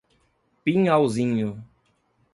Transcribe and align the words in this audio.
Pinhalzinho 0.63 1.61